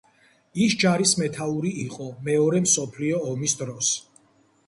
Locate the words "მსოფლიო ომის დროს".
2.65-3.93